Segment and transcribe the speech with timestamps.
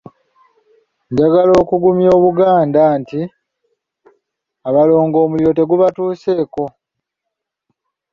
[1.11, 3.19] Njagala okugumya Obuganda nti
[4.67, 6.63] Abalongo omuliro tegubatuseeko.